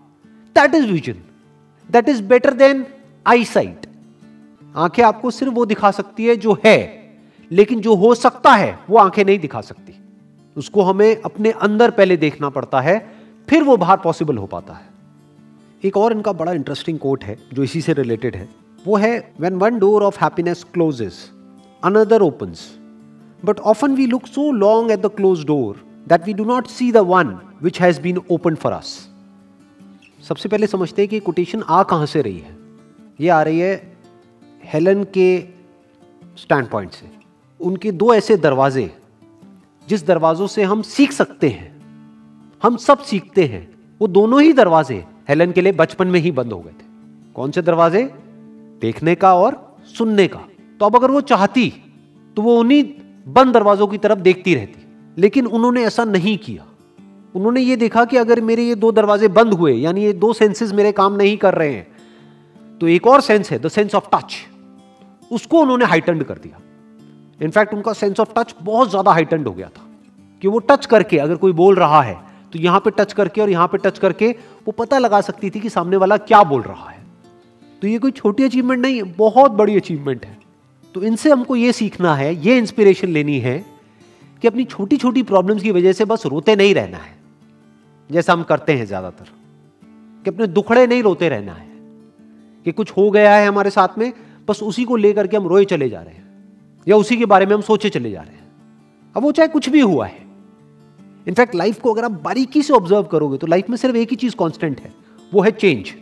that 0.55 0.75
is 0.75 0.87
vision 0.87 1.15
that 1.91 2.09
is 2.09 2.23
better 2.23 2.55
than 2.55 2.87
eyesight 3.45 3.87
आँखें 4.77 5.03
आपको 5.03 5.31
सिर्फ़ 5.31 5.55
वो 5.55 5.67
दिखा 5.67 5.91
सकती 5.91 6.25
है 6.25 6.37
जो 6.37 6.59
है, 6.65 7.11
लेकिन 7.51 7.81
जो 7.81 7.95
हो 7.95 8.15
सकता 8.15 8.53
है, 8.53 8.79
वो 8.91 8.99
आँखें 8.99 9.25
नहीं 9.25 9.39
दिखा 9.39 9.61
सकती। 9.61 9.95
उसको 10.57 10.83
हमें 10.83 11.23
अपने 11.23 11.51
अंदर 11.51 11.91
पहले 11.91 12.17
देखना 12.17 12.49
पड़ता 12.49 12.81
है, 12.81 13.13
फिर 13.49 13.63
वो 13.63 13.77
बाहर 13.77 13.97
पॉसिबल 13.97 14.37
हो 14.37 14.47
पाता 14.47 14.75
है। 14.75 14.87
एक 15.85 15.97
और 15.97 16.13
इनका 16.13 16.33
बड़ा 16.33 16.53
इंटरेस्टिंग 16.53 16.99
कोट 16.99 17.25
है, 17.25 17.39
जो 17.53 17.63
इसी 17.63 17.81
से 17.81 17.93
रिलेटेड 17.93 18.37
है। 18.37 18.49
वो 18.87 18.97
है 18.97 19.35
when 19.41 19.55
one 19.55 19.79
door 19.79 20.03
of 20.03 20.25
happiness 20.25 20.65
closes 20.65 21.31
another 21.85 22.23
opens 22.23 22.79
but 23.45 23.61
often 23.61 23.95
we 23.95 24.07
look 24.07 24.27
so 24.27 24.53
long 24.53 24.91
at 24.91 25.01
the 25.01 25.07
close 25.07 25.45
door 25.45 25.87
that 26.09 26.25
we 26.27 26.33
do 26.33 26.45
not 26.45 26.67
see 26.67 26.93
the 26.93 26.97
one 26.97 27.39
which 27.63 27.81
has 27.81 28.01
been 28.01 28.21
open 28.31 28.55
for 28.55 28.73
us 28.73 29.09
सबसे 30.29 30.49
पहले 30.49 30.67
समझते 30.67 31.03
हैं 31.03 31.09
कि 31.09 31.21
quotation 31.21 31.63
आ 31.69 31.83
कहाँ 31.83 32.07
से 32.07 32.23
रही 32.23 32.39
है? 32.39 32.57
ये 33.21 33.29
आ 33.29 33.43
रही 33.43 33.61
है 33.61 33.97
हेलन 34.65 35.05
के 35.05 35.45
स्टैंड 36.37 36.69
पॉइंट 36.69 36.91
से। 36.91 37.11
उनके 37.61 37.93
दो 37.93 38.15
ऐसे 38.15 38.37
दरवाजे 38.37 38.97
जिस 39.89 40.07
दरवाजों 40.07 40.47
से 40.47 40.63
हम 40.63 40.83
सीख 40.83 41.13
सकते 41.13 41.49
हैं। 41.49 41.83
हम 42.63 42.77
सब 42.77 42.99
सीखते 42.99 43.45
हैं। 43.45 43.75
वो 44.01 44.07
दोनों 44.07 44.43
ही 44.43 44.53
दरवाजे 44.53 45.05
हेलन 45.29 45.53
के 45.53 45.61
लिए 45.61 45.73
बचपन 45.73 46.09
में 46.09 46.21
ही 46.21 46.31
बंद 46.31 46.53
हो 46.53 46.61
गए 46.61 46.71
थे। 46.71 46.87
कौन 47.35 47.51
से 47.51 47.63
दरवाजे? 47.63 48.24
देखने 48.83 49.15
का 49.15 49.35
और 49.37 49.57
सुनने 49.89 50.27
का। 50.29 50.41
तो 50.81 50.87
अब 50.87 50.97
अगर 50.97 51.11
वो 51.11 51.21
चाहती 51.23 51.73
तो 52.37 52.43
वो 52.43 52.59
उन्हीं 52.61 52.85
बंद 53.29 53.53
दरवाजों 53.55 53.87
की 53.87 53.99
तरफ़ 53.99 54.19
देखती 54.21 54.55
रहती। 54.55 54.87
लेकिन 55.17 55.47
उन्होंने 55.49 55.85
ऐसा 55.85 56.05
नहीं 56.07 56.37
किया। 56.39 56.65
उन्होंने 57.35 57.61
ये 57.61 57.77
देखा 57.77 58.05
कि 58.05 58.17
अगर 58.17 58.41
मेरे 58.43 58.63
ये 58.63 58.75
दो 58.77 58.91
दरवाजे 58.93 59.29
बंद 59.31 59.55
हुए, 59.55 59.73
यानी 59.75 60.05
ये 60.05 60.13
दो 60.15 60.33
सेंसेस 60.33 60.73
मेरे 60.73 60.93
काम 60.93 61.15
नहीं 61.15 61.37
कर 61.37 61.55
रहे 61.55 61.73
हैं 61.73 61.87
तो 62.81 62.89
एक 62.89 63.07
और 63.07 63.21
सेंस 63.21 63.51
है 63.51 63.59
द 63.59 63.69
सेंस 63.69 63.95
ऑफ़ 63.95 64.09
टच 64.13 64.37
उसको 65.31 65.61
उन्होंने 65.61 65.85
हाइटेंड 65.85 66.25
कर 66.25 66.39
दिया। 66.39 66.61
इनफैक्ट 67.41 67.75
उनका 67.75 67.93
सेंस 67.95 68.21
ऑफ़ 68.21 68.33
टच 68.37 68.55
बहुत 68.63 68.91
ज़्यादा 68.91 69.13
हाइटेंड 69.13 69.47
हो 69.49 69.53
गया 69.53 69.69
था। 69.69 69.87
कि 70.43 70.49
वो 70.49 70.59
टच 70.61 70.87
करके, 70.87 71.19
अगर 71.19 71.37
कोई 71.37 71.53
बोल 71.55 71.77
रहा 71.77 72.01
है 72.03 72.17
तो 72.53 72.59
यहाँ 72.59 72.81
पे 72.81 72.91
टच 72.93 73.13
करके 73.13 73.41
और 73.41 73.51
यहाँ 73.51 73.67
पे 73.69 73.79
टच 73.81 73.99
करके, 73.99 74.31
वो 74.67 74.73
पता 74.73 74.99
लगा 74.99 75.21
सकती 75.23 75.51
थी 75.51 75.61
कि 75.61 75.71
सामने 75.71 75.97
वाला 75.97 76.17
क्या 76.19 76.43
बोल 76.45 76.63
रहा 76.63 76.91
है। 76.91 76.94
तो 77.85 77.89
ये 77.89 77.99
कोई 77.99 78.11
छोटी 78.11 78.45
अचीवमेंट 78.45 78.81
नहीं 78.83 78.97
है 78.97 79.03
बहुत 79.15 79.53
बड़ी 79.53 79.77
अचीवमेंट 79.77 80.25
है। 80.27 80.37
तो 80.95 81.03
इनसे 81.03 81.31
हमको 81.31 81.57
ये 81.57 81.73
सीखना 81.73 82.15
है, 82.17 82.35
ये 82.37 82.57
इंस्पिरेशन 82.59 83.09
लेनी 83.09 83.39
है 83.39 83.59
कि 84.43 84.49
अपनी 84.49 84.65
छोटी 84.65 84.97
छोटी 84.97 85.23
प्रॉब्लम्स 85.23 85.63
की 85.63 85.71
वजह 85.71 85.93
से 85.93 86.05
बस 86.05 86.25
रोते 86.27 86.55
नहीं 86.57 86.75
रहना 86.75 86.99
है। 86.99 87.13
जैसा 88.11 88.33
हम 88.33 88.43
करते 88.43 88.73
हैं 88.73 88.87
ज़्यादातर, 88.87 89.25
कि 90.25 90.31
अपने 90.31 90.47
दुखड़े 90.47 90.87
नहीं 90.87 91.03
रोते 91.03 91.29
रहना 91.29 91.53
है, 91.53 91.67
कि 92.67 92.73
कुछ 92.73 92.91
हो 92.93 93.11
गया 93.11 93.35
है 93.37 93.47
हमारे 93.47 93.71
साथ 93.71 93.99
में, 93.99 94.13
बस 94.49 94.63
उसी 94.63 94.85
को 94.85 94.97
लेकर 94.97 95.27
के 95.27 95.37
हम 95.37 95.49
रोए 95.49 95.65
चले 95.67 95.89
जा 95.89 96.01
रहे 96.01 96.15
हैं, 96.15 96.27
या 96.87 96.97
उसी 96.97 97.17
के 97.17 97.27
बारे 97.27 97.47
में 97.47 97.55
हम 97.55 97.63
सोचे 97.63 97.91
चले 97.91 98.11
जा 98.11 98.21
रहे 98.21 98.35
हैं। 98.35 99.13
अब 99.17 99.23
वो 99.23 99.33
चाहे 99.33 99.49
कुछ 99.51 99.69
भी 99.69 99.81
हुआ 99.83 100.07
है, 100.07 100.27
इनफैक्ट 101.27 101.55
लाइफ 101.55 101.81
को 101.81 101.93
अगर 101.93 102.05
आप 102.05 102.21
बारीकी 102.25 102.63
से 102.63 102.73
ऑब्ज़र्व 102.73 103.05
करोगे 103.13 103.39
तो 103.39 103.47
लाइफ 103.47 103.71
में 103.71 103.77
सिर्फ़ 103.77 103.97
एक 103.99 104.11
ही 104.11 104.17
चीज़ 104.17 104.37
कांस्टेंट 104.39 104.81
है, 104.81 104.93
वो 105.33 105.41
है 105.43 105.51
चेंज 105.53 105.95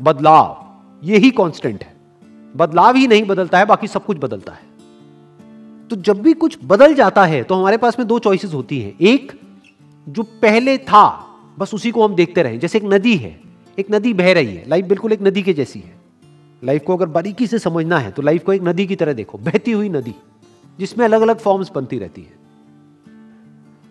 बदलाव। 0.00 0.64
यही 1.02 1.30
कांस्टेंट 1.30 1.84
है। 1.84 1.94
बदलाव 2.56 2.96
ही 2.96 3.06
नहीं 3.06 3.24
बदलता 3.24 3.58
है, 3.58 3.64
बाकी 3.64 3.86
सब 3.86 4.04
कुछ 4.04 4.18
बदलता 4.18 4.52
है। 4.52 4.64
तो 5.88 5.96
जब 5.96 6.20
भी 6.22 6.32
कुछ 6.32 6.58
बदल 6.64 6.94
जाता 6.94 7.24
है 7.24 7.42
तो 7.42 7.54
हमारे 7.54 7.76
पास 7.76 7.98
में 7.98 8.06
दो 8.08 8.18
चॉइसेस 8.18 8.54
होती 8.54 8.80
हैं। 8.80 8.94
एक, 9.00 9.32
जो 10.06 10.22
पहले 10.22 10.78
था, 10.78 11.04
बस 11.58 11.74
उसी 11.74 11.90
को 11.90 12.04
हम 12.04 12.14
देखते 12.14 12.42
रहे। 12.42 12.58
जैसे 12.58 12.78
एक 12.78 12.84
नदी 12.84 13.16
है, 13.16 13.40
एक 13.78 13.86
नदी 13.90 14.12
बह 14.14 14.32
रही 14.32 14.54
है। 14.54 14.64
लाइफ 14.68 14.86
बिल्कुल 14.86 15.12
एक 15.12 15.22
नदी 15.22 15.42
के 15.42 15.52
जैसी 15.54 15.80
है। 15.80 15.94
लाइफ 16.62 16.82
को 16.84 16.96
अगर 16.96 17.06
बारीकी 17.06 17.46
से 17.46 17.58
समझना 17.58 17.98
है 17.98 18.10
तो 18.10 18.22
लाइफ 18.22 18.44
को 18.44 18.52
एक 18.52 18.62
नदी 18.62 18.86
की 18.86 18.96
तरह 18.96 19.12
देखो। 19.12 19.38
बहती 19.38 19.72
हुई 19.72 19.88
नदी, 19.88 20.14
जिसमें 20.78 21.04
अलग 21.04 21.20
अलग 21.20 21.38
फॉर्म्स 21.38 21.70
बनती 21.74 21.98
रहती 21.98 22.22
है। 22.22 22.32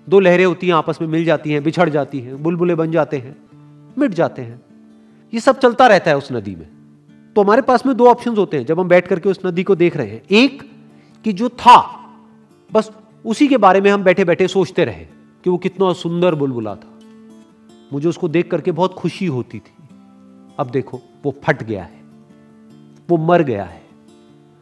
दो 0.07 0.19
लहरें 0.19 0.45
होती 0.45 0.67
हैं, 0.67 0.74
आपस 0.74 0.97
में 1.01 1.07
मिल 1.07 1.25
जाती 1.25 1.51
हैं, 1.51 1.63
बिछड़ 1.63 1.89
जाती 1.89 2.19
हैं, 2.19 2.43
बुलबुले 2.43 2.75
बन 2.75 2.91
जाते 2.91 3.17
हैं, 3.17 3.35
मिट 3.97 4.12
जाते 4.12 4.41
हैं। 4.41 4.62
ये 5.33 5.39
सब 5.39 5.59
चलता 5.59 5.88
रहता 5.88 6.12
है 6.12 6.17
उस 6.17 6.31
नदी 6.31 6.55
में। 6.55 6.67
तो 7.35 7.43
हमारे 7.43 7.61
पास 7.61 7.85
में 7.85 7.97
दो 7.97 8.07
ऑप्शंस 8.07 8.37
होते 8.37 8.57
हैं, 8.57 8.65
जब 8.65 8.79
हम 8.79 8.87
बैठ 8.87 9.07
करके 9.07 9.29
उस 9.29 9.39
नदी 9.45 9.63
को 9.63 9.75
देख 9.75 9.97
रहे 9.97 10.09
हैं। 10.09 10.21
एक, 10.31 10.71
कि 11.23 11.33
जो 11.33 11.49
था, 11.49 12.05
बस 12.73 12.91
उसी 13.25 13.47
के 13.47 13.57
बारे 13.57 13.81
में 13.81 13.91
हम 13.91 14.03
बैठे 14.03 14.25
बैठे 14.25 14.47
सोचते 14.47 14.85
रहे 14.85 15.05
कि 15.43 15.49
वो 15.49 15.57
कितना 15.57 15.93
सुंदर 15.93 16.35
बुलबुला 16.35 16.75
था। 16.75 16.99
मुझे 17.93 18.09
उसको 18.09 18.27
देख 18.27 18.51
करके 18.51 18.71
बहुत 18.71 18.93
खुशी 18.93 19.25
होती 19.25 19.59
थी। 19.59 19.87
अब 20.59 20.69
देखो, 20.69 21.01
वो 21.23 21.35
फट 21.43 21.63
गया 21.63 21.83
है, 21.83 22.03
वो 23.09 23.17
मर 23.17 23.43
गया 23.43 23.63
है। 23.63 23.83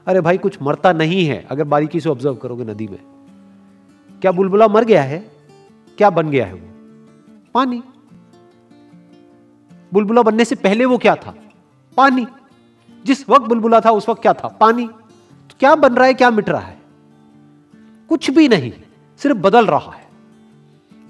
अरे 0.08 0.22
भाई, 0.22 0.38
कुछ 0.38 0.62
मरता 0.62 0.94
नहीं 0.94 1.26
है, 1.26 1.48
अगर 1.50 1.64
बारीकी 1.64 2.00
से 2.00 2.10
ऑब्ज़र्व 2.10 2.36
करोगे 2.36 2.64
नदी 2.64 2.88
में। 2.88 3.00
क्या 4.22 4.32
बुलबुला 4.32 4.68
मर 4.68 4.84
गया 4.84 5.04
है? 5.04 5.32
क्या 5.98 6.10
बन 6.10 6.30
गया 6.30 6.46
है 6.46 6.54
वो? 6.54 6.70
पानी। 7.54 7.84
बुलबुला 9.94 10.22
बनने 10.22 10.46
से 10.46 10.56
पहले 10.56 10.86
वो 10.86 10.98
क्या 10.98 11.16
था? 11.16 11.36
पानी। 11.98 12.28
जिस 13.06 13.30
वक्त 13.30 13.46
बुलबुला 13.46 13.80
था, 13.80 13.92
उस 13.92 14.10
वक्त 14.10 14.22
क्या 14.22 14.34
था? 14.34 14.48
पानी। 14.48 14.88
तो 15.50 15.56
क्या 15.60 15.76
बन 15.76 15.96
रहा 15.96 16.06
है, 16.06 16.14
क्या 16.14 16.30
मिट 16.30 16.50
रहा 16.50 16.62
है? 16.62 16.78
कुछ 18.10 18.30
भी 18.30 18.48
नहीं, 18.48 18.72
सिर्फ़ 19.18 19.38
बदल 19.38 19.66
रहा 19.66 19.92
है। 19.92 20.08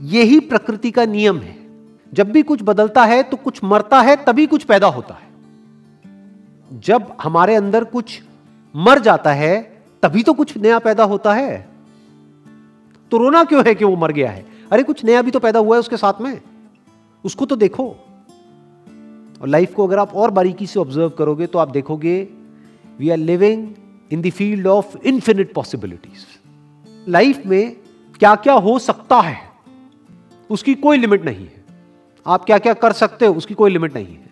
यही 0.02 0.40
प्रकृति 0.40 0.92
का 0.92 1.06
नियम 1.06 1.38
है। 1.38 1.64
जब 2.14 2.32
भी 2.32 2.44
कुछ 2.44 2.60
बदलता 2.64 3.06
है 3.06 3.24
तो 3.24 3.38
कुछ 3.38 3.64
मरता 3.64 4.02
है, 4.02 4.16
तभी 4.16 4.48
कुछ 4.48 4.64
पैदा 4.64 4.88
होता 4.88 5.14
है। 5.14 5.34
जब 6.80 7.18
हमारे 7.22 7.56
अंदर 7.56 7.84
कुछ 7.84 8.24
मर 8.76 9.00
जाता 9.00 9.34
है, 9.34 9.84
तभी 10.04 10.24
तो 10.24 10.34
कुछ 10.34 10.58
नया 10.58 10.80
पैदा 10.80 11.04
होता 11.04 11.34
है। 11.34 11.70
तो 13.12 13.18
रोना 13.18 13.44
क्यों 13.44 13.66
है 13.66 13.76
कि 13.76 13.86
वो 13.86 13.96
मर 13.96 14.12
गया 14.12 14.32
है? 14.32 14.46
अरे, 14.72 14.84
कुछ 14.84 15.06
नया 15.06 15.22
भी 15.22 15.32
तो 15.32 15.40
पैदा 15.40 15.60
हुआ 15.60 15.76
है 15.76 15.80
उसके 15.80 15.98
साथ 15.98 16.14
में। 16.22 16.42
उसको 17.26 17.46
तो 17.46 17.56
देखो। 17.56 17.96
और 19.44 19.50
लाइफ 19.50 19.74
को 19.74 19.88
अगर 19.88 20.00
आप 20.00 20.14
और 20.16 20.32
बारीकी 20.32 20.66
से 20.68 20.80
ऑब्ज़र्व 20.80 21.10
करोगे 21.10 21.48
तो 21.48 21.60
आप 21.60 21.70
देखोगे 21.70 22.22
we 23.00 23.10
are 23.10 23.18
living 23.20 23.68
in 24.12 24.22
the 24.22 24.30
field 24.32 24.68
of 24.68 24.96
infinite 25.06 25.54
possibilities 25.54 26.26
life 27.08 27.46
में 27.46 27.76
क्या 28.20 28.34
क्या 28.38 28.54
हो 28.56 28.78
सकता 28.80 29.20
है, 29.22 29.38
उसकी 30.50 30.74
कोई 30.76 30.98
लिमिट 30.98 31.26
नहीं 31.26 31.46
है। 31.46 31.64
आप 32.26 32.46
क्या 32.46 32.58
क्या 32.58 32.74
कर 32.76 32.92
सकते 32.94 33.26
हो, 33.26 33.34
उसकी 33.34 33.54
कोई 33.54 33.72
लिमिट 33.72 33.96
नहीं 33.96 34.06
है। 34.08 34.32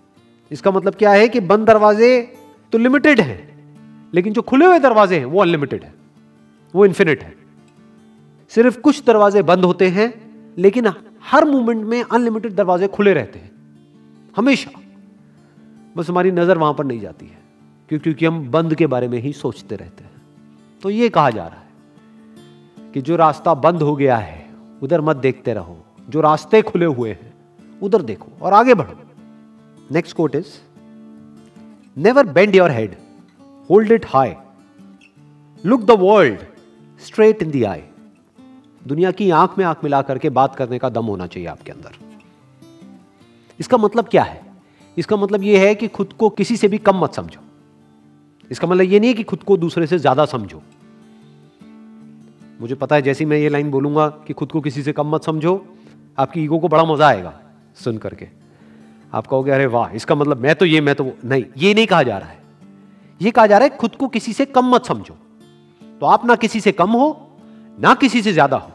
इसका 0.51 0.72
मतलब 0.72 0.96
क्या 0.96 1.12
है 1.12 1.27
कि 1.27 1.39
बंद 1.41 1.68
दरवाजे 1.68 2.22
तो 2.74 2.77
लिमिटेड 2.77 3.20
हैं, 3.22 4.12
लेकिन 4.13 4.34
जो 4.34 4.41
खुले 4.41 4.65
हुए 4.65 4.80
दरवाजे 4.80 5.18
हैं, 5.18 5.25
वो 5.25 5.41
अनलिमिटेड 5.41 5.84
है, 5.84 5.94
वो 6.74 6.86
इन्फिनिट 6.86 7.24
है। 7.24 7.34
सिर्फ़ 8.51 8.80
कुछ 8.80 9.03
दरवाजे 9.06 9.41
बंद 9.44 9.65
होते 9.65 9.88
हैं, 9.89 10.13
लेकिन 10.58 10.94
हर 11.24 11.46
मोमेंट 11.46 11.86
में 11.86 12.01
अनलिमिटेड 12.03 12.56
दरवाजे 12.56 12.88
खुले 12.89 13.13
रहते 13.13 13.39
हैं, 13.39 13.51
हमेशा। 14.36 14.80
बस 15.98 16.10
हमारी 16.10 16.31
नज़र 16.31 16.57
वहाँ 16.57 16.74
पर 16.74 16.86
नहीं 16.86 17.00
जाती 17.00 17.25
है 17.25 17.39
क्योंकि 17.89 18.25
हम 18.25 18.50
बंद 18.51 18.75
के 18.75 18.88
बारे 18.88 19.07
में 19.07 19.19
ही 19.19 19.33
सोचते 19.33 19.75
रहते 19.75 20.03
हैं। 20.03 20.12
तो 20.83 20.89
ये 20.89 21.10
कहा 21.10 21.29
जा 21.29 21.48
रहा 21.48 21.60
है 21.60 22.91
कि 22.91 23.01
जो 23.01 23.15
रास्ता 23.15 23.53
बंद 23.53 23.81
हो 23.81 23.95
गया 23.95 24.17
है, 24.17 24.50
उधर 24.81 25.01
मत 25.01 25.15
देखते 25.15 25.53
रहो। 25.53 25.77
जो 26.10 26.21
रास्ते 26.21 26.62
खुले 26.62 26.86
हुए 26.86 27.10
हैं, 27.10 27.33
उधर 27.81 28.01
देखो 28.01 28.31
और 28.41 28.53
आगे 28.53 28.74
बढ़ो। 28.74 28.93
Next 29.91 30.15
quote 30.15 30.36
is 30.36 30.48
never 31.98 32.27
bend 32.27 32.55
your 32.55 32.71
head 32.71 32.95
hold 33.69 33.91
it 33.91 34.05
high 34.05 34.33
look 35.63 35.81
the 35.81 35.98
world 36.00 36.39
straight 37.05 37.43
in 37.43 37.51
the 37.51 37.63
eye 37.63 37.83
दुनिया 38.88 39.12
की 39.12 39.29
आँख 39.29 39.57
में 39.57 39.65
आँख 39.65 39.83
मिला 39.83 40.01
करके 40.01 40.29
बात 40.29 40.55
करने 40.55 40.79
का 40.79 40.89
दम 40.89 41.05
होना 41.05 41.27
चाहिए 41.27 41.50
आपके 41.50 41.71
अंदर। 41.71 41.98
इसका 43.60 43.77
मतलब 43.77 44.07
क्या 44.07 44.24
है? 44.24 44.50
इसका 44.98 45.17
मतलब 45.17 45.43
यह 45.43 45.62
है 45.62 45.75
कि 45.75 45.88
खुद 45.88 46.13
को 46.13 46.29
किसी 46.29 46.57
से 46.57 46.67
भी 46.67 46.77
कम 46.77 46.98
मत 46.98 47.13
समझो। 47.13 47.39
इसका 48.51 48.67
मतलब 48.67 48.81
यह 48.81 49.00
नहीं 49.00 49.10
है 49.10 49.13
कि 49.13 49.24
खुद 49.24 49.43
को 49.43 49.57
दूसरे 49.57 49.88
से 49.88 49.98
ज़्यादा 49.98 50.25
समझो। 50.25 50.62
मुझे 52.62 52.75
पता 52.75 52.95
है 52.95 53.01
जैसी 53.01 53.25
मैं 53.25 53.38
ये 53.38 53.50
लाइन 53.50 53.71
बोलूँगा 53.71 54.07
कि 54.27 54.33
खुद 54.33 54.51
को 54.51 54.62
किसी 54.62 54.83
से 54.83 54.93
कम 54.93 55.07
मत 55.07 55.24
समझो, 55.24 55.53
आपकी 56.17 56.43
ईगो 56.43 56.60
को 56.60 56.67
बड़ा 56.67 56.83
मज़ा 56.86 57.07
आएगा 57.07 57.33
सुन 57.75 57.98
करके। 57.98 58.27
आप 59.13 59.27
कहोगे, 59.27 59.51
अरे 59.51 59.65
वाह, 59.65 59.89
इसका 59.89 60.15
मतलब 60.15 60.38
मैं 60.38 60.55
तो 60.55 60.65
ये, 60.65 60.81
मैं 60.81 60.95
तो 60.95 61.12
नहीं, 61.25 61.45
ये 61.57 61.74
नहीं 61.74 61.88
कहा 61.88 62.03
जा 62.03 62.17
रहा 62.17 62.29
है। 62.29 62.39
ये 63.21 63.31
कहा 63.31 63.48
जा 63.48 63.57
रहा 63.57 63.67
है 63.67 63.77
खुद 63.77 63.95
को 63.95 64.07
किसी 64.07 64.33
से 64.33 64.45
कम 64.45 64.69
मत 64.69 64.86
समझो। 64.86 65.17
तो 66.01 66.05
आप 66.05 66.25
ना 66.25 66.36
किसी 66.36 66.60
से 66.60 66.71
कम 66.71 66.89
हो, 66.89 67.38
ना 67.79 67.93
किसी 67.93 68.21
से 68.21 68.33
ज़्यादा 68.33 68.57
हो। 68.57 68.71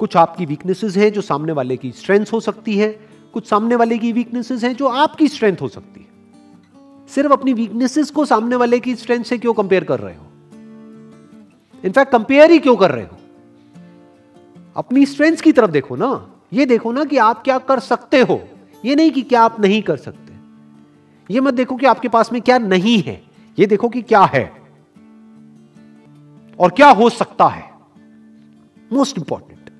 कुछ 0.00 0.16
आपकी 0.16 0.46
वीकनेसेस 0.46 0.96
हैं 0.96 1.12
जो 1.12 1.20
सामने 1.20 1.52
वाले 1.52 1.76
की 1.76 1.90
स्ट्रेंथ 1.92 2.32
हो 2.32 2.40
सकती 2.40 2.76
है 2.78 2.88
कुछ 3.32 3.48
सामने 3.48 3.76
वाले 3.76 3.98
की 3.98 4.12
वीकनेसेस 4.12 4.64
हैं 4.64 4.76
जो 4.76 4.86
आपकी 4.86 5.28
स्ट्रेंथ 5.28 5.56
हो 5.56 5.68
सकती 5.68 6.00
है। 6.00 6.12
सिर्फ़ 7.08 7.32
अपनी 7.32 7.52
वीकनेसेस 7.52 8.10
को 8.10 8.24
सामने 8.24 8.56
वाले 8.56 8.80
की 8.80 8.96
स्ट्रेंथ 8.96 9.24
से 9.24 9.38
क्यों 9.38 9.54
कंपेयर 9.54 9.84
कर 9.84 10.00
रहे 10.00 10.14
हो? 10.14 10.24
इनफैक्ट 11.84 12.12
कंपेयर 12.12 12.50
ही 12.50 12.58
क्यों 12.58 12.76
कर 12.76 12.90
रहे 12.90 13.04
हो? 13.04 13.16
अपनी 14.76 15.06
स्ट्रेंथ 15.06 15.36
की 15.36 15.52
तरफ़ 15.52 15.70
देखो 15.70 15.96
ना। 15.96 16.30
ये 16.52 16.66
देखो 16.66 16.92
ना 16.92 17.04
कि 17.04 17.16
आप 17.16 17.44
क्या 17.44 17.58
कर 17.58 17.80
सकते 17.80 18.20
हो। 18.20 18.48
ये 18.84 18.94
नहीं 18.94 19.10
कि 19.10 19.22
क्या 19.22 19.42
आप 19.42 19.60
नहीं 19.60 19.82
कर 19.82 19.96
सकते। 19.96 20.32
ये 21.34 21.40
मत 21.40 21.54
देखो 21.54 21.76
कि 21.76 21.86
आपके 21.86 22.08
पास 22.08 22.32
में 22.32 22.42
क्या 22.42 22.58
नहीं 22.58 23.02
है। 23.02 23.22
ये 23.58 23.66
देखो 23.66 23.88
कि 23.88 24.02
क्या 24.02 24.20
है। 24.20 24.62
और 26.58 26.70
क्या 26.70 26.90
हो 26.90 27.10
सकता 27.10 27.46
है। 27.46 27.70
मोस्ट 28.92 29.18
इंपॉर्टेंट 29.18 29.70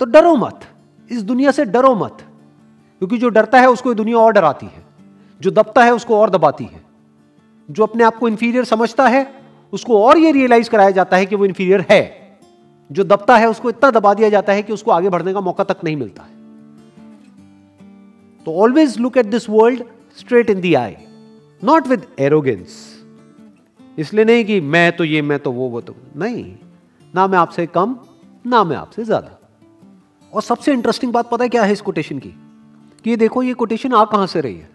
तो 0.00 0.06
डरो 0.06 0.36
मत। 0.36 0.60
इस 1.10 1.22
दुनिया 1.22 1.50
से 1.50 1.64
डरो 1.64 1.94
मत। 1.94 2.23
क्योंकि 3.02 3.18
जो 3.18 3.28
डरता 3.28 3.60
है 3.60 3.70
उसको 3.70 3.94
दुनिया 3.94 4.18
और 4.18 4.32
डराती 4.32 4.66
है। 4.66 4.82
जो 5.40 5.50
दबता 5.50 5.84
है 5.84 5.94
उसको 5.94 6.18
और 6.18 6.30
दबाती 6.30 6.64
है। 6.64 6.82
जो 7.68 7.82
अपने 7.82 8.04
आप 8.04 8.16
को 8.16 8.28
इंफीरियर 8.28 8.64
समझता 8.64 9.06
है, 9.08 9.26
उसको 9.72 10.02
और 10.02 10.18
ये 10.18 10.32
रियलाइज़ 10.32 10.70
कराया 10.70 10.90
जाता 10.90 11.16
है 11.16 11.26
कि 11.26 11.36
वो 11.36 11.44
इंफीरियर 11.44 11.84
है। 11.90 12.02
जो 12.90 13.04
दबता 13.04 13.36
है 13.36 13.48
उसको 13.50 13.68
इतना 13.68 13.90
दबा 13.90 14.12
दिया 14.14 14.28
जाता 14.28 14.52
है 14.52 14.62
कि 14.62 14.72
उसको 14.72 14.90
आगे 14.90 15.08
बढ़ने 15.08 15.32
का 15.32 15.40
मौका 15.40 15.64
तक 15.64 15.84
नहीं 15.84 15.96
मिलता 15.96 16.22
है। 16.22 16.32
तो 18.46 18.54
always 18.62 18.98
look 18.98 19.16
at 19.16 19.26
this 19.26 19.48
world 19.50 19.82
straight 20.18 20.50
in 20.50 20.60
the 20.60 20.74
eye 20.74 20.96
not 21.62 21.86
with 21.86 22.06
arrogance 22.18 22.76
इसलिए 23.98 24.24
नहीं 24.24 24.44
कि 24.44 24.60
मैं 24.60 24.90
तो 24.96 25.04
ये, 25.04 25.22
मैं 25.22 25.38
तो 25.38 25.52
वो 25.52 25.68
वो 25.68 25.80
तो 25.80 25.94
नहीं। 26.16 26.44
ना 27.14 27.26
मैं 27.26 27.38
आपसे 27.38 27.66
कम, 27.66 27.96
ना 28.46 28.64
मैं 28.64 28.76
आपसे 28.76 29.04
ज़्यादा। 29.04 29.38
और 30.32 30.42
सबसे 30.42 30.72
इंटरेस्टिंग 30.72 31.12
बात 31.12 31.30
पता 31.30 31.44
है 31.44 31.48
क्या 31.48 31.62
है 31.62 31.72
इस 31.72 31.80
कोटेशन 31.80 32.18
की? 32.18 32.34
कि 33.04 33.10
ये 33.10 33.16
देखो, 33.16 33.42
ये 33.42 33.54
कोटेशन 33.54 33.92
आ 33.92 34.04
कहाँ 34.04 34.26
से 34.26 34.40
रही 34.40 34.54
है? 34.54 34.68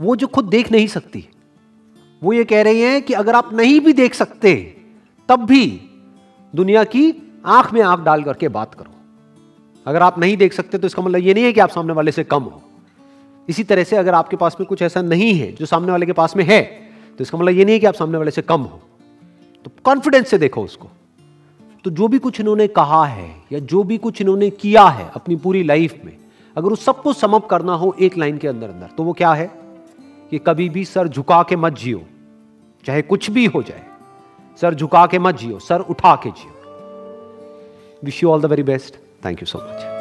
वो 0.00 0.16
जो 0.16 0.26
खुद 0.26 0.44
देख 0.44 0.70
नहीं 0.72 0.86
सकती, 0.86 1.28
वो 2.22 2.32
ये 2.32 2.44
कह 2.44 2.62
रही 2.62 2.80
है 2.80 3.00
कि 3.00 3.14
अगर 3.14 3.34
आप 3.34 3.52
नहीं 3.52 3.80
भी 3.80 3.92
देख 3.92 4.14
सकते, 4.14 4.54
तब 5.28 5.44
भी 5.44 5.66
दुनिया 6.54 6.84
की 6.84 7.12
आँख 7.46 7.72
में 7.72 7.80
आँख 7.82 8.00
डाल 8.00 8.22
करके 8.22 8.48
बात 8.48 8.74
करो। 8.74 8.92
अगर 9.86 10.02
आप 10.02 10.18
नहीं 10.18 10.36
देख 10.36 10.52
सकते 10.52 10.78
तो 10.78 10.86
इसका 10.86 11.02
मतलब 11.02 11.20
ये 11.20 11.34
नहीं 11.34 11.44
है 11.44 11.52
कि 11.52 11.60
आप 11.60 11.70
सामने 11.70 11.92
वाले 11.92 12.12
से 12.12 12.24
कम 12.24 12.42
हो। 12.42 12.62
इसी 13.48 13.64
तरह 13.64 13.84
से 13.84 13.96
अगर 13.96 14.14
आपके 14.14 14.36
पास 14.36 14.56
में 14.60 14.66
कुछ 14.66 14.82
ऐसा 14.82 15.02
नहीं 15.02 15.34
है, 15.34 15.52
जो 15.52 15.66
सामने 15.66 15.92
वाले 15.92 16.06
के 16.06 16.12
पास 16.12 16.36
में 16.36 16.44
है 16.44 16.62
तो 17.18 17.22
इसका 17.22 17.38
मतलब 17.38 17.54
ये 17.54 17.64
नहीं 17.64 17.74
है 17.74 17.80
कि 17.80 17.86
आप 17.86 17.94
सामने 17.94 18.18
वाले 18.18 18.30
से 18.30 18.42
कम 18.42 18.60
हो। 18.60 18.80
तो 19.64 19.70
कॉन्फिडेंस 19.84 20.28
से 20.28 20.38
देखो 20.38 20.62
उसको। 20.64 20.88
तो 21.84 21.90
जो 21.90 22.08
भी 22.08 22.18
कुछ 22.18 22.40
इन्होंने 22.40 22.66
कहा 22.68 23.04
है, 23.06 23.28
या 23.52 23.58
जो 23.58 23.82
भी 23.82 23.98
कुछ 23.98 24.20
इन्होंने 24.20 24.50
किया 24.50 24.84
है 24.84 25.10
अपनी 25.14 25.36
पूरी 25.36 25.62
लाइफ 25.62 26.00
में 26.04 26.16
अगर 26.56 26.72
उस 26.72 26.84
सबको 26.84 27.12
समअप 27.12 27.46
करना 27.46 27.74
हो 27.74 27.94
एक 28.00 28.18
लाइन 28.18 28.38
के 28.38 28.48
अंदर 28.48 28.70
अंदर 28.70 28.90
तो 28.96 29.02
वो 29.02 29.12
क्या 29.12 29.32
है? 29.32 29.46
कि 30.30 30.38
कभी 30.38 30.68
भी 30.68 30.84
सर 30.84 31.08
झुका 31.08 31.42
के 31.42 31.56
मत 31.56 31.72
जियो। 31.72 32.02
चाहे 32.84 33.02
कुछ 33.02 33.30
भी 33.30 33.46
हो 33.46 33.62
जाए, 33.62 33.82
सर 34.60 34.74
झुका 34.74 35.06
के 35.06 35.18
मत 35.18 35.34
जियो, 35.34 35.58
सर 35.58 35.80
उठा 35.80 36.14
के 36.16 36.30
जियो। 36.30 36.52
Wish 38.04 38.22
you 38.22 38.30
all 38.30 38.40
the 38.40 38.46
very 38.46 38.62
best 38.62 38.96
thank 39.24 39.42
you 39.42 39.46
so 39.46 39.58
much 39.58 39.93